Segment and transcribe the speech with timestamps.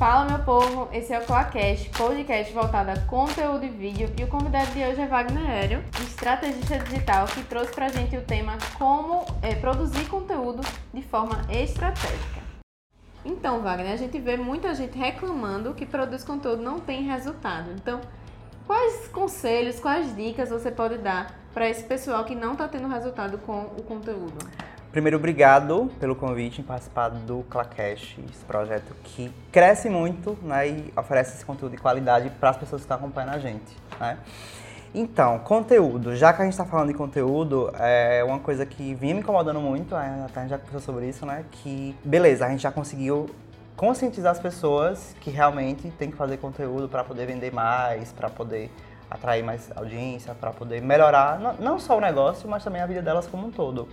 [0.00, 4.28] Fala meu povo, esse é o Coacast, podcast voltado a conteúdo e vídeo e o
[4.28, 9.26] convidado de hoje é Wagner Aéreo, estrategista digital que trouxe pra gente o tema como
[9.42, 10.62] é, produzir conteúdo
[10.94, 12.40] de forma estratégica.
[13.26, 17.70] Então, Wagner, a gente vê muita gente reclamando que produz conteúdo não tem resultado.
[17.72, 18.00] Então,
[18.66, 23.36] quais conselhos, quais dicas você pode dar para esse pessoal que não está tendo resultado
[23.36, 24.38] com o conteúdo?
[24.92, 30.92] Primeiro, obrigado pelo convite em participar do Clacash, esse projeto que cresce muito né, e
[30.96, 33.76] oferece esse conteúdo de qualidade para as pessoas que estão acompanhando a gente.
[34.00, 34.18] Né?
[34.92, 36.16] Então, conteúdo.
[36.16, 39.60] Já que a gente está falando de conteúdo, é uma coisa que vinha me incomodando
[39.60, 41.44] muito, até a gente já conversou sobre isso, né?
[41.52, 43.30] Que, beleza, a gente já conseguiu
[43.76, 48.68] conscientizar as pessoas que realmente tem que fazer conteúdo para poder vender mais, para poder
[49.08, 53.28] atrair mais audiência, para poder melhorar não só o negócio, mas também a vida delas
[53.28, 53.88] como um todo.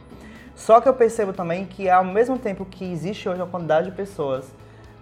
[0.57, 3.95] Só que eu percebo também que ao mesmo tempo que existe hoje uma quantidade de
[3.95, 4.51] pessoas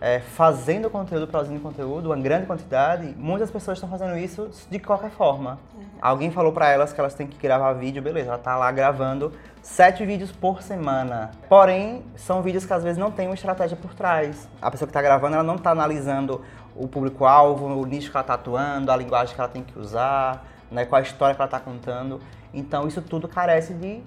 [0.01, 5.11] é, fazendo conteúdo, produzindo conteúdo, uma grande quantidade, muitas pessoas estão fazendo isso de qualquer
[5.11, 5.57] forma.
[5.73, 5.83] Uhum.
[6.01, 9.31] Alguém falou para elas que elas têm que gravar vídeo, beleza, ela tá lá gravando
[9.61, 11.31] sete vídeos por semana.
[11.47, 14.49] Porém, são vídeos que às vezes não tem uma estratégia por trás.
[14.61, 16.41] A pessoa que está gravando, ela não está analisando
[16.75, 20.45] o público-alvo, o nicho que ela está atuando, a linguagem que ela tem que usar,
[20.69, 22.19] né, qual a história que ela está contando.
[22.53, 24.03] Então, isso tudo carece de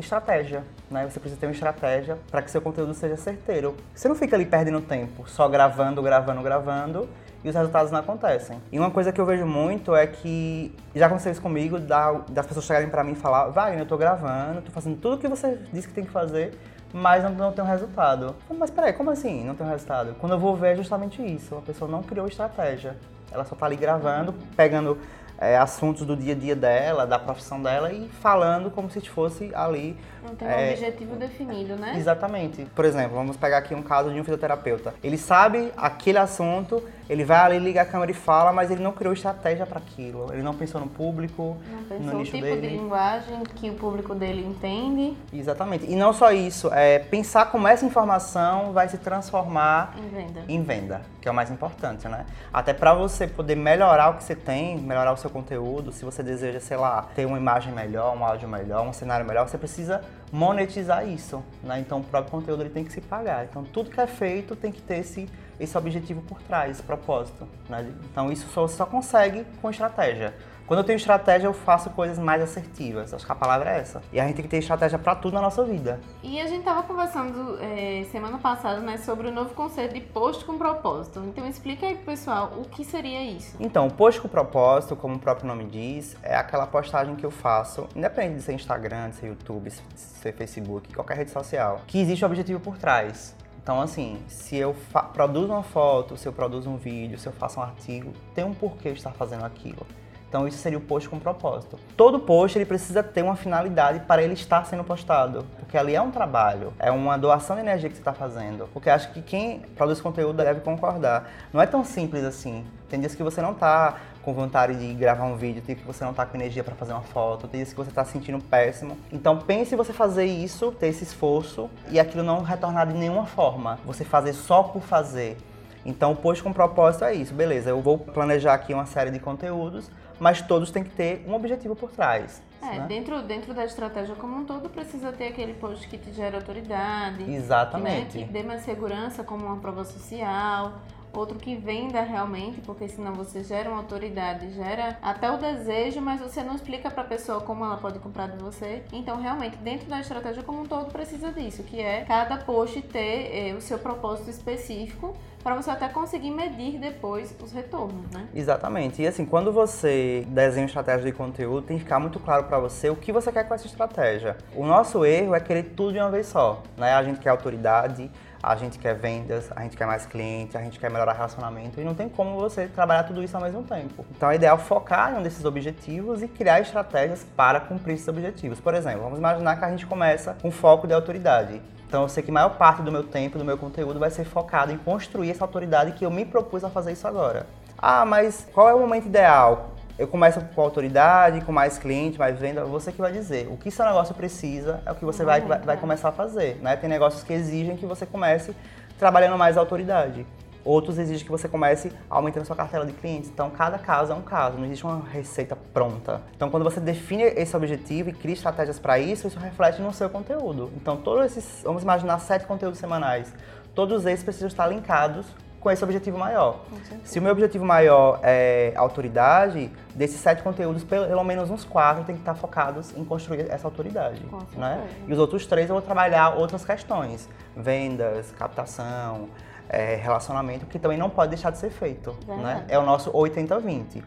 [0.00, 1.08] estratégia, né?
[1.08, 3.76] Você precisa ter uma estratégia para que seu conteúdo seja certeiro.
[3.94, 7.08] Você não fica ali perdendo tempo, só gravando, gravando, gravando
[7.42, 8.60] e os resultados não acontecem.
[8.70, 12.64] E uma coisa que eu vejo muito é que já aconteceu isso comigo, das pessoas
[12.64, 15.58] chegarem para mim e falar, Wagner, eu tô gravando, tô fazendo tudo o que você
[15.72, 16.58] disse que tem que fazer,
[16.92, 18.34] mas não, não tem um resultado.
[18.50, 20.14] Mas peraí, como assim não tem um resultado?
[20.18, 22.96] Quando eu vou ver é justamente isso, a pessoa não criou estratégia.
[23.32, 24.98] Ela só tá ali gravando, pegando
[25.40, 29.50] é, assuntos do dia a dia dela, da profissão dela e falando como se fosse
[29.54, 29.96] ali.
[30.22, 31.94] Não tem um é, objetivo definido, né?
[31.96, 32.66] Exatamente.
[32.74, 34.92] Por exemplo, vamos pegar aqui um caso de um fisioterapeuta.
[35.02, 38.92] Ele sabe aquele assunto, ele vai ali, liga a câmera e fala, mas ele não
[38.92, 40.30] criou estratégia para aquilo.
[40.30, 42.60] Ele não pensou no público, não pensou no nicho tipo dele.
[42.60, 45.16] de linguagem que o público dele entende.
[45.32, 45.90] Exatamente.
[45.90, 50.44] E não só isso, é pensar como essa informação vai se transformar em venda.
[50.46, 52.26] Em venda, que é o mais importante, né?
[52.52, 56.04] Até para você poder melhorar o que você tem, melhorar o seu seu conteúdo, se
[56.04, 59.56] você deseja, sei lá, ter uma imagem melhor, um áudio melhor, um cenário melhor, você
[59.56, 60.02] precisa
[60.32, 61.78] monetizar isso, né?
[61.78, 63.44] Então o próprio conteúdo ele tem que se pagar.
[63.44, 67.46] Então tudo que é feito tem que ter esse, esse objetivo por trás, esse propósito,
[67.68, 67.86] né?
[68.10, 70.34] Então isso só, só consegue com estratégia.
[70.70, 73.12] Quando eu tenho estratégia, eu faço coisas mais assertivas.
[73.12, 74.00] Acho que a palavra é essa.
[74.12, 75.98] E a gente tem que ter estratégia para tudo na nossa vida.
[76.22, 80.44] E a gente tava conversando é, semana passada, né, sobre o novo conceito de post
[80.44, 81.24] com propósito.
[81.26, 83.56] Então explica aí pro pessoal o que seria isso.
[83.58, 87.88] Então, post com propósito, como o próprio nome diz, é aquela postagem que eu faço,
[87.96, 92.24] independente de ser Instagram, de ser YouTube, de ser Facebook, qualquer rede social, que existe
[92.24, 93.34] um objetivo por trás.
[93.60, 94.76] Então, assim, se eu
[95.12, 98.54] produzo uma foto, se eu produzo um vídeo, se eu faço um artigo, tem um
[98.54, 99.84] porquê estar fazendo aquilo.
[100.30, 101.76] Então isso seria o post com propósito.
[101.96, 106.00] Todo post ele precisa ter uma finalidade para ele estar sendo postado, porque ali é
[106.00, 108.68] um trabalho, é uma doação de energia que você está fazendo.
[108.72, 111.28] Porque acho que quem produz conteúdo deve concordar.
[111.52, 112.64] Não é tão simples assim.
[112.88, 116.04] Tem dias que você não está com vontade de gravar um vídeo, tem que você
[116.04, 118.38] não está com energia para fazer uma foto, tem dias que você está se sentindo
[118.38, 118.96] péssimo.
[119.10, 123.80] Então pense você fazer isso, ter esse esforço e aquilo não retornar de nenhuma forma.
[123.84, 125.36] Você fazer só por fazer.
[125.84, 127.70] Então, o post com propósito é isso, beleza?
[127.70, 129.90] Eu vou planejar aqui uma série de conteúdos,
[130.20, 132.42] mas todos têm que ter um objetivo por trás.
[132.62, 132.86] É, né?
[132.86, 137.28] dentro, dentro da estratégia como um todo, precisa ter aquele post que te gera autoridade.
[137.32, 138.12] Exatamente.
[138.12, 140.74] Que, né, que dê mais segurança, como uma prova social,
[141.12, 146.20] outro que venda realmente, porque senão você gera uma autoridade, gera até o desejo, mas
[146.20, 148.82] você não explica para a pessoa como ela pode comprar de você.
[148.92, 153.50] Então, realmente, dentro da estratégia como um todo, precisa disso, que é cada post ter
[153.50, 158.28] eh, o seu propósito específico para você até conseguir medir depois os retornos, né?
[158.34, 159.02] Exatamente.
[159.02, 162.58] E assim, quando você desenha uma estratégia de conteúdo, tem que ficar muito claro para
[162.58, 164.36] você o que você quer com essa estratégia.
[164.54, 166.92] O nosso erro é querer tudo de uma vez só, né?
[166.92, 168.10] A gente quer autoridade,
[168.42, 171.84] a gente quer vendas, a gente quer mais clientes, a gente quer melhorar relacionamento e
[171.84, 174.04] não tem como você trabalhar tudo isso ao mesmo tempo.
[174.16, 178.60] Então é ideal focar em um desses objetivos e criar estratégias para cumprir esses objetivos.
[178.60, 181.60] Por exemplo, vamos imaginar que a gente começa com foco de autoridade.
[181.86, 184.24] Então eu sei que a maior parte do meu tempo, do meu conteúdo vai ser
[184.24, 187.46] focado em construir essa autoridade que eu me propus a fazer isso agora.
[187.76, 189.70] Ah, mas qual é o momento ideal?
[190.00, 193.46] Eu começo com autoridade, com mais cliente, mais venda, você que vai dizer.
[193.50, 196.56] O que seu negócio precisa é o que você vai, vai, vai, começar a fazer.
[196.62, 196.74] Né?
[196.74, 198.56] Tem negócios que exigem que você comece
[198.98, 200.26] trabalhando mais autoridade.
[200.64, 203.28] Outros exigem que você comece aumentando sua cartela de clientes.
[203.28, 206.22] Então, cada caso é um caso, não existe uma receita pronta.
[206.34, 210.08] Então, quando você define esse objetivo e cria estratégias para isso, isso reflete no seu
[210.08, 210.70] conteúdo.
[210.76, 213.34] Então, todos esses, vamos imaginar sete conteúdos semanais.
[213.74, 215.26] Todos esses precisam estar linkados
[215.60, 216.60] com esse objetivo maior.
[217.04, 222.14] Se o meu objetivo maior é autoridade, desses sete conteúdos, pelo menos uns quatro tem
[222.14, 224.22] que estar focados em construir essa autoridade.
[224.56, 224.88] Né?
[225.06, 229.28] E os outros três eu vou trabalhar outras questões, vendas, captação,
[229.68, 232.16] é, relacionamento, que também não pode deixar de ser feito.
[232.26, 232.64] Né?
[232.68, 234.02] É o nosso 80-20.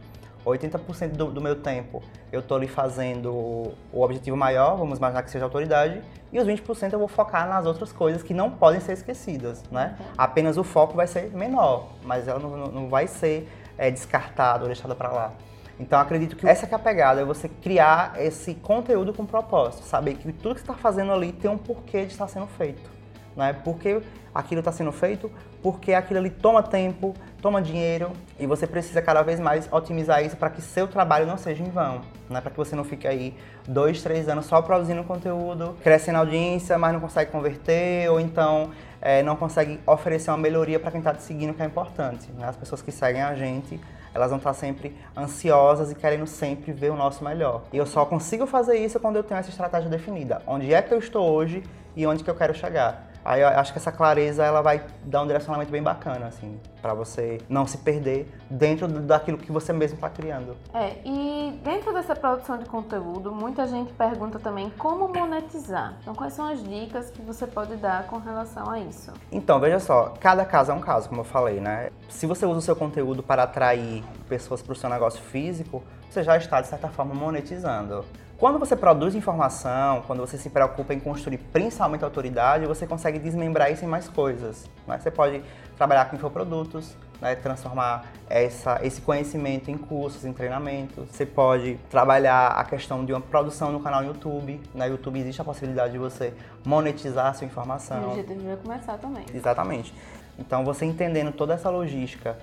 [0.52, 2.02] 80% do, do, meu tempo
[2.32, 6.02] eu estou ali fazendo o objetivo maior, vamos imaginar que seja autoridade,
[6.32, 9.98] e os 20% eu vou focar nas outras coisas que não podem ser esquecidas, né?
[10.18, 13.48] Apenas o foco vai ser menor, mas ela não, não vai ser
[13.78, 15.34] é, descartada ou deixada para lá.
[15.80, 19.84] Então acredito que essa que é a pegada, é você criar esse conteúdo com propósito,
[19.84, 22.93] saber que tudo que você está fazendo ali tem um porquê de estar sendo feito.
[23.36, 23.54] Né?
[23.64, 24.02] Porque
[24.34, 25.32] aquilo está sendo feito,
[25.62, 30.36] porque aquilo ali toma tempo, toma dinheiro e você precisa cada vez mais otimizar isso
[30.36, 32.42] para que seu trabalho não seja em vão, né?
[32.42, 33.36] Para que você não fique aí
[33.68, 38.72] dois, três anos só produzindo conteúdo, crescendo audiência, mas não consegue converter ou então
[39.02, 42.32] é, não consegue oferecer uma melhoria para quem está te seguindo, que é importante.
[42.32, 42.48] Né?
[42.48, 43.80] As pessoas que seguem a gente,
[44.14, 47.64] elas vão estar sempre ansiosas e querendo sempre ver o nosso melhor.
[47.72, 50.42] E eu só consigo fazer isso quando eu tenho essa estratégia definida.
[50.48, 51.64] Onde é que eu estou hoje
[51.96, 53.13] e onde que eu quero chegar.
[53.26, 56.94] Aí eu acho que essa clareza ela vai dar um direcionamento bem bacana, assim, para
[56.94, 60.58] você não se perder dentro daquilo que você mesmo está criando.
[60.74, 65.98] É, e dentro dessa produção de conteúdo, muita gente pergunta também como monetizar.
[66.02, 69.14] Então, quais são as dicas que você pode dar com relação a isso?
[69.32, 71.90] Então, veja só, cada caso é um caso, como eu falei, né?
[72.10, 76.24] Se você usa o seu conteúdo para atrair pessoas para o seu negócio físico, você
[76.24, 78.06] já está, de certa forma, monetizando.
[78.38, 83.72] Quando você produz informação, quando você se preocupa em construir principalmente autoridade, você consegue desmembrar
[83.72, 84.70] isso em mais coisas.
[84.88, 85.00] Né?
[85.00, 85.42] Você pode
[85.78, 87.36] trabalhar com infoprodutos, né?
[87.36, 91.10] transformar essa, esse conhecimento em cursos, em treinamentos.
[91.10, 94.60] Você pode trabalhar a questão de uma produção no canal YouTube.
[94.74, 96.34] Na YouTube existe a possibilidade de você
[96.66, 98.02] monetizar a sua informação.
[98.02, 99.26] E o GTV vai começar também.
[99.34, 99.94] Exatamente.
[100.38, 102.36] Então, você entendendo toda essa logística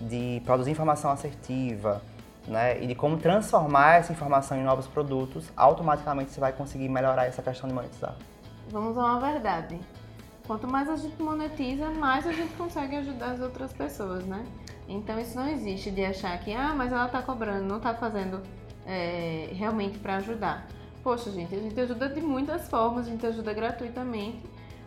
[0.00, 2.02] de produzir informação assertiva,
[2.48, 7.26] né, e de como transformar essa informação em novos produtos, automaticamente você vai conseguir melhorar
[7.26, 8.16] essa questão de monetizar.
[8.70, 9.78] Vamos a uma verdade.
[10.46, 14.44] Quanto mais a gente monetiza, mais a gente consegue ajudar as outras pessoas, né?
[14.88, 18.40] Então isso não existe de achar que, ah, mas ela está cobrando, não está fazendo
[18.86, 20.66] é, realmente para ajudar.
[21.02, 24.42] Poxa, gente, a gente ajuda de muitas formas, a gente ajuda gratuitamente,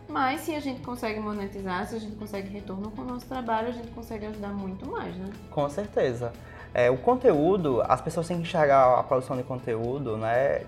[0.08, 3.68] mas se a gente consegue monetizar, se a gente consegue retorno com o nosso trabalho,
[3.68, 5.30] a gente consegue ajudar muito mais, né?
[5.50, 6.32] Com certeza.
[6.74, 10.62] É, o conteúdo, as pessoas têm que enxergar a produção de conteúdo, né,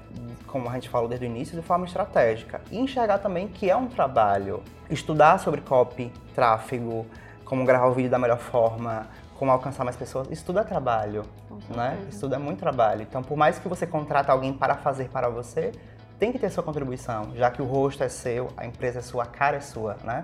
[0.46, 2.60] como a gente falou desde o início, de forma estratégica.
[2.70, 4.62] E enxergar também que é um trabalho.
[4.90, 7.06] Estudar sobre copy, tráfego,
[7.44, 9.06] como gravar o vídeo da melhor forma,
[9.38, 11.24] como alcançar mais pessoas, isso tudo é trabalho,
[11.68, 11.98] né?
[12.08, 13.02] Isso tudo é muito trabalho.
[13.02, 15.72] Então, por mais que você contrate alguém para fazer para você,
[16.18, 19.24] tem que ter sua contribuição, já que o rosto é seu, a empresa é sua,
[19.24, 20.22] a cara é sua, né?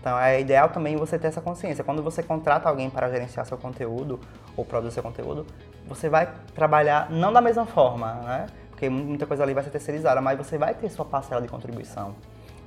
[0.00, 1.82] Então é ideal também você ter essa consciência.
[1.82, 4.20] Quando você contrata alguém para gerenciar seu conteúdo
[4.56, 5.46] ou produzir seu conteúdo,
[5.86, 8.46] você vai trabalhar não da mesma forma, né?
[8.70, 12.14] Porque muita coisa ali vai ser terceirizada, mas você vai ter sua parcela de contribuição.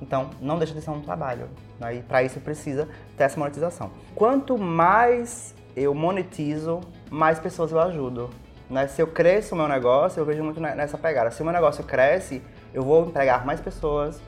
[0.02, 1.48] Então, não deixa de ser um trabalho.
[1.78, 1.94] Né?
[1.94, 3.90] E para isso precisa ter essa monetização.
[4.14, 8.28] Quanto mais eu monetizo, mais pessoas eu ajudo.
[8.68, 8.88] Né?
[8.88, 11.30] Se eu cresço o meu negócio, eu vejo muito nessa pegada.
[11.30, 12.42] Se o meu negócio cresce,
[12.74, 14.20] eu vou empregar mais pessoas,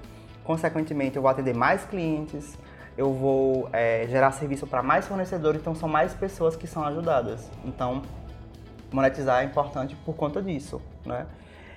[0.45, 2.57] consequentemente eu vou atender mais clientes,
[2.97, 7.51] eu vou é, gerar serviço para mais fornecedores, então são mais pessoas que são ajudadas.
[7.65, 8.03] Então,
[8.93, 11.27] monetizar é importante por conta disso, né?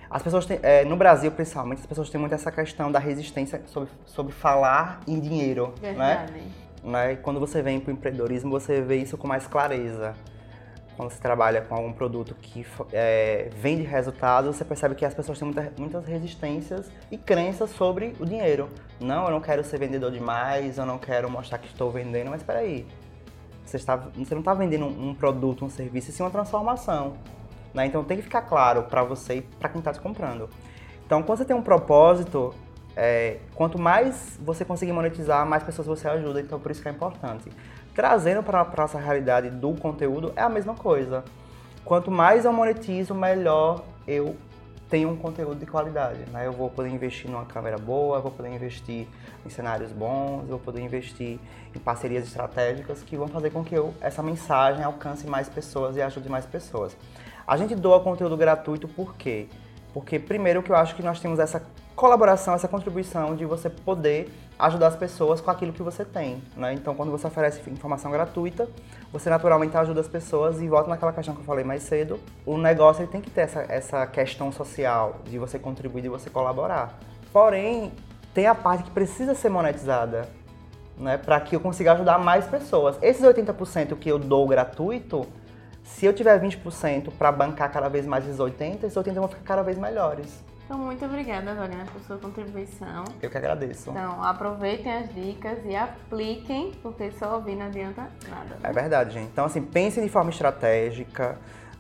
[0.10, 3.62] As pessoas têm, é, no Brasil, principalmente, as pessoas têm muito essa questão da resistência
[3.66, 5.90] sobre, sobre falar em dinheiro, né?
[5.90, 6.32] Verdade.
[6.32, 6.52] né?
[6.84, 7.16] né?
[7.18, 10.14] Quando você vem para o empreendedorismo, você vê isso com mais clareza
[10.98, 15.38] quando você trabalha com algum produto que é, vende resultados, você percebe que as pessoas
[15.38, 18.68] têm muita, muitas resistências e crenças sobre o dinheiro.
[19.00, 22.42] Não, eu não quero ser vendedor demais, eu não quero mostrar que estou vendendo, mas
[22.42, 22.88] espera aí.
[23.64, 27.14] Você, está, você não está vendendo um, produto, um serviço, sim uma transformação.
[27.76, 27.86] Né?
[27.86, 30.50] Então tem que ficar claro para você e para quem está te comprando.
[31.06, 32.54] Então, quando você tem um propósito,
[32.96, 36.42] é, quanto mais você conseguir monetizar, mais pessoas você ajuda.
[36.42, 37.50] Então, por isso que é importante
[37.98, 41.24] trazendo para a nossa realidade do conteúdo é a mesma coisa.
[41.84, 44.36] Quanto mais eu monetizo, melhor eu
[44.88, 46.20] tenho um conteúdo de qualidade.
[46.32, 46.46] Né?
[46.46, 49.08] Eu vou poder investir numa câmera boa, vou poder investir
[49.44, 51.40] em cenários bons, vou poder investir
[51.76, 56.02] em parcerias estratégicas que vão fazer com que eu, essa mensagem alcance mais pessoas e
[56.02, 56.96] ajude mais pessoas.
[57.48, 59.48] A gente doa conteúdo gratuito por quê?
[59.92, 61.66] Porque primeiro que eu acho que nós temos essa
[61.98, 66.44] colaboração, essa contribuição de você poder ajudar as pessoas com aquilo que você tem.
[66.56, 66.74] Né?
[66.74, 68.70] Então, quando você oferece informação gratuita,
[69.12, 72.20] você naturalmente ajuda as pessoas e volta naquela questão que eu falei mais cedo.
[72.46, 76.30] O negócio ele tem que ter essa, essa questão social de você contribuir, de você
[76.30, 77.00] colaborar.
[77.34, 77.92] Porém,
[78.32, 80.30] tem a parte que precisa ser monetizada.
[81.00, 82.96] né, para que eu consiga ajudar mais pessoas.
[83.02, 85.26] Esses 80% que eu dou gratuito,
[85.84, 89.44] se eu tiver 20% para bancar cada vez mais esses 80, esses 80 vão ficar
[89.44, 90.44] cada vez melhores.
[90.68, 93.06] Então, muito obrigada, Doriana, por sua contribuição.
[93.22, 93.90] Eu que agradeço.
[93.90, 98.56] Então, aproveitem as dicas e apliquem, porque só ouvir não adianta nada.
[98.56, 98.60] Né?
[98.64, 99.30] É verdade, gente.
[99.32, 101.38] Então, assim, pensem de forma estratégica,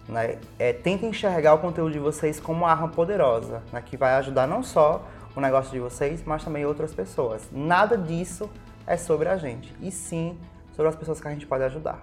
[0.07, 0.39] né?
[0.57, 3.83] É, tentem enxergar o conteúdo de vocês como uma arma poderosa, né?
[3.85, 7.49] que vai ajudar não só o negócio de vocês, mas também outras pessoas.
[7.51, 8.49] Nada disso
[8.87, 10.39] é sobre a gente, e sim
[10.73, 12.01] sobre as pessoas que a gente pode ajudar.